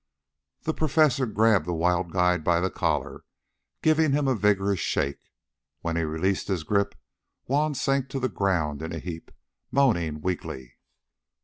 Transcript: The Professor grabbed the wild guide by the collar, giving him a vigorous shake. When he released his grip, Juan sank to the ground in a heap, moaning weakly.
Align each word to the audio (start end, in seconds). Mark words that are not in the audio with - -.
The 0.63 0.73
Professor 0.73 1.27
grabbed 1.27 1.67
the 1.67 1.75
wild 1.75 2.11
guide 2.11 2.43
by 2.43 2.59
the 2.59 2.71
collar, 2.71 3.23
giving 3.83 4.13
him 4.13 4.27
a 4.27 4.33
vigorous 4.33 4.79
shake. 4.79 5.29
When 5.81 5.95
he 5.95 6.01
released 6.01 6.47
his 6.47 6.63
grip, 6.63 6.95
Juan 7.45 7.75
sank 7.75 8.09
to 8.09 8.19
the 8.19 8.27
ground 8.27 8.81
in 8.81 8.93
a 8.95 8.97
heap, 8.99 9.29
moaning 9.69 10.21
weakly. 10.21 10.79